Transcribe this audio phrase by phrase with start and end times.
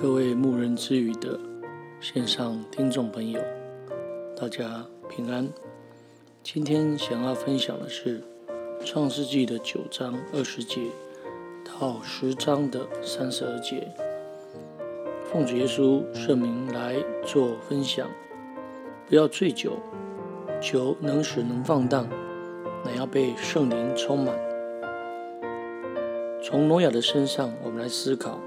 [0.00, 1.36] 各位牧人之语的
[1.98, 3.40] 线上听众朋友，
[4.40, 5.48] 大家平安。
[6.40, 8.20] 今天想要分享的是
[8.84, 10.82] 《创世纪》的九章二十节
[11.64, 13.92] 到十章的三十二节。
[15.24, 16.94] 奉主耶稣圣名来
[17.26, 18.08] 做分享，
[19.08, 19.72] 不要醉酒，
[20.60, 22.08] 酒能使人放荡，
[22.84, 24.32] 乃要被圣灵充满。
[26.40, 28.38] 从挪亚的身上，我们来思考。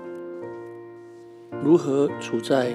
[1.63, 2.73] 如何处在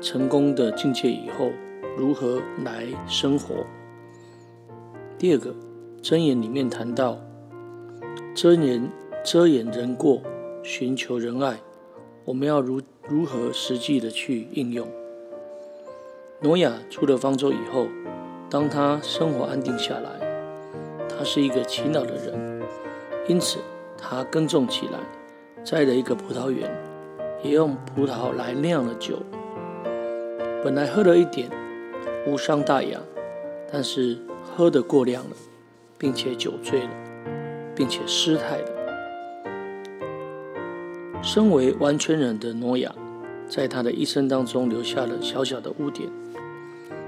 [0.00, 1.50] 成功的境界以后，
[1.98, 3.66] 如何来生活？
[5.18, 5.52] 第二个
[6.00, 7.18] 箴言里面谈到，
[8.32, 8.88] 遮掩
[9.24, 10.22] 遮掩人过，
[10.62, 11.58] 寻求仁爱，
[12.24, 14.86] 我们要如如何实际的去应用？
[16.42, 17.88] 挪亚出了方舟以后，
[18.48, 22.62] 当他生活安定下来，他是一个勤劳的人，
[23.26, 23.58] 因此
[23.98, 25.00] 他耕种起来，
[25.64, 26.70] 栽了一个葡萄园。
[27.42, 29.18] 也用葡萄来酿了酒，
[30.64, 31.48] 本来喝了一点，
[32.26, 33.00] 无伤大雅，
[33.70, 35.36] 但是喝得过量了，
[35.98, 36.90] 并且酒醉了，
[37.74, 38.72] 并且失态了。
[41.22, 42.94] 身为完全人的挪亚，
[43.48, 46.08] 在他的一生当中留下了小小的污点。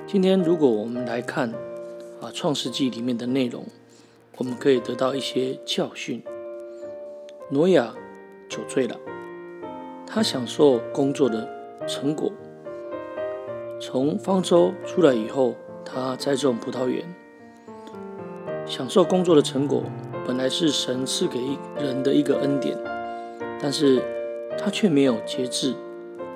[0.07, 1.51] 今天，如果我们来看
[2.21, 3.65] 啊《创世纪》里面的内容，
[4.37, 6.23] 我们可以得到一些教训。
[7.51, 7.95] 挪亚
[8.49, 8.97] 酒醉了。
[10.19, 11.49] 他享受工作的
[11.87, 12.33] 成果。
[13.81, 17.05] 从方舟出来以后，他栽种葡萄园，
[18.67, 19.85] 享受工作的成果，
[20.27, 21.39] 本来是神赐给
[21.79, 22.77] 人的一个恩典，
[23.63, 24.03] 但是
[24.59, 25.73] 他却没有节制，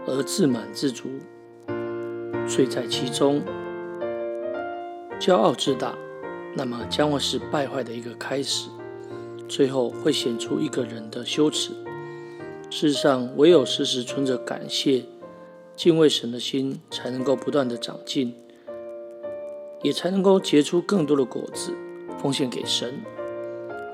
[0.06, 1.08] 而自满自足，
[2.47, 3.42] 醉在其中，
[5.19, 5.92] 骄傲自大，
[6.55, 8.71] 那么将会是败坏的一个开始，
[9.48, 11.72] 最后会显出一个人的羞耻。
[12.75, 15.05] 世上唯有时时存着感谢、
[15.77, 18.34] 敬畏神的心，才能够不断的长进，
[19.83, 21.75] 也才能够结出更多的果子，
[22.19, 22.94] 奉献给神，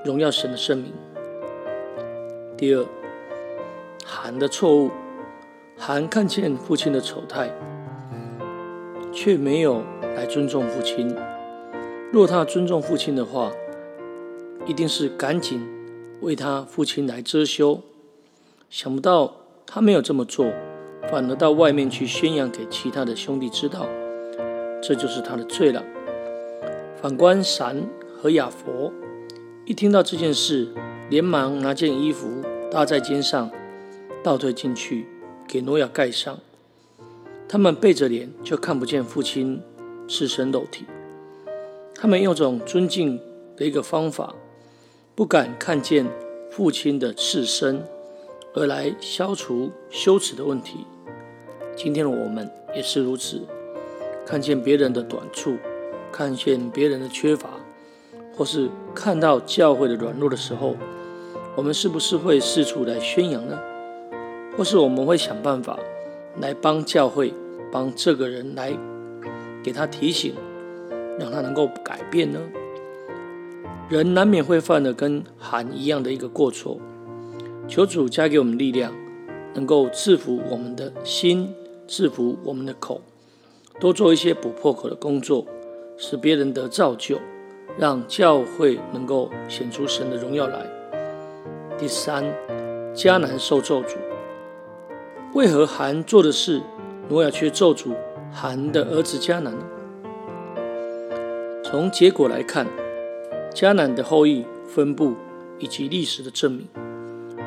[0.05, 0.93] 荣耀神的圣名。
[2.55, 2.85] 第二，
[4.05, 4.89] 含的错误，
[5.77, 7.53] 含看见父亲的丑态，
[9.11, 9.83] 却没有
[10.15, 11.13] 来尊重父亲。
[12.13, 13.51] 若他尊重父亲的话，
[14.65, 15.67] 一定是赶紧
[16.21, 17.81] 为他父亲来遮羞。
[18.69, 19.35] 想不到
[19.65, 20.45] 他没有这么做，
[21.09, 23.87] 反而到外面去宣扬给其他的兄弟知道，
[24.79, 25.83] 这就是他的罪了。
[27.01, 27.83] 反观闪
[28.15, 28.93] 和雅弗，
[29.65, 30.67] 一听到这件事，
[31.09, 32.27] 连忙拿件衣服
[32.69, 33.49] 搭在肩上，
[34.23, 35.07] 倒退进去
[35.47, 36.37] 给诺亚盖上。
[37.47, 39.59] 他们背着脸，就看不见父亲
[40.07, 40.85] 赤身露体。
[41.95, 43.19] 他们用种尊敬
[43.57, 44.35] 的一个方法，
[45.15, 46.05] 不敢看见
[46.51, 47.83] 父亲的赤身。
[48.53, 50.85] 而来消除羞耻的问题。
[51.75, 53.41] 今天的我们也是如此，
[54.25, 55.57] 看见别人的短处，
[56.11, 57.49] 看见别人的缺乏，
[58.35, 60.75] 或是看到教会的软弱的时候，
[61.55, 63.59] 我们是不是会四处来宣扬呢？
[64.57, 65.79] 或是我们会想办法
[66.41, 67.33] 来帮教会，
[67.71, 68.75] 帮这个人来
[69.63, 70.33] 给他提醒，
[71.19, 72.39] 让他能够改变呢？
[73.87, 76.79] 人难免会犯的跟含一样的一个过错。
[77.69, 78.91] 求主加给我们力量，
[79.53, 81.53] 能够制服我们的心，
[81.87, 82.99] 制服我们的口，
[83.79, 85.45] 多做一些补破口的工作，
[85.95, 87.19] 使别人得造就，
[87.77, 90.65] 让教会能够显出神的荣耀来。
[91.77, 92.25] 第三，
[92.95, 93.97] 迦南受咒诅，
[95.35, 96.63] 为何含做的事，
[97.07, 97.95] 挪亚却咒诅
[98.33, 99.63] 含的儿子迦南呢？
[101.63, 102.65] 从结果来看，
[103.53, 105.13] 迦南的后裔分布
[105.59, 106.67] 以及历史的证明。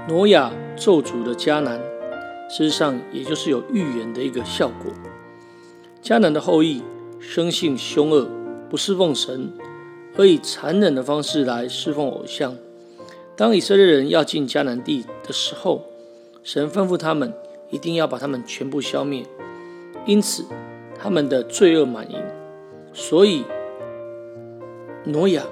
[0.08, 1.78] 挪亚咒诅的迦南，
[2.50, 4.92] 事实上也就是有预言的一个效果。
[6.02, 6.82] 迦南的后裔
[7.20, 8.28] 生性凶恶，
[8.68, 9.52] 不侍奉神，
[10.16, 12.56] 而以残忍的方式来侍奉偶像。
[13.36, 15.84] 当以色列人要进迦南地的时候，
[16.42, 17.32] 神吩咐他们
[17.70, 19.24] 一定要把他们全部消灭，
[20.04, 20.44] 因此
[21.00, 22.20] 他们的罪恶满盈。
[22.92, 23.44] 所以
[25.04, 25.44] 挪亚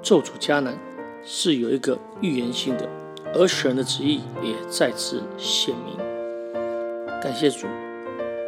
[0.00, 0.78] 咒诅迦南
[1.22, 2.88] 是有一个预言性的。
[3.34, 5.96] 而神的旨意也再次显明。
[7.20, 7.66] 感谢主，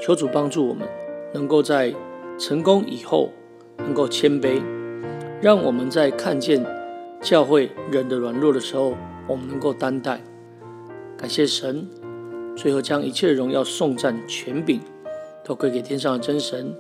[0.00, 0.86] 求主帮助我们，
[1.32, 1.94] 能够在
[2.38, 3.30] 成功以后
[3.78, 4.60] 能够谦卑，
[5.40, 6.64] 让我们在看见
[7.22, 8.94] 教会人的软弱的时候，
[9.26, 10.20] 我们能够担待。
[11.16, 11.88] 感谢神，
[12.56, 14.80] 最后将一切荣耀、颂赞、权柄
[15.44, 16.74] 都归给天上的真神。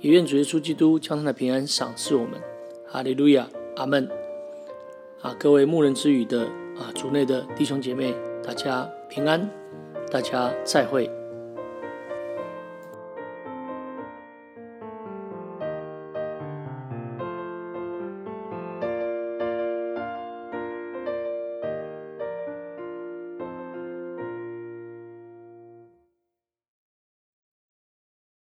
[0.00, 2.40] 也愿主耶稣基督将他的平安赏赐我们。
[2.86, 4.08] 哈利路亚，阿门。
[5.20, 6.48] 啊，各位牧人之语的。
[6.80, 9.48] 啊，主内的弟兄姐妹，大家平安，
[10.10, 11.19] 大家再会。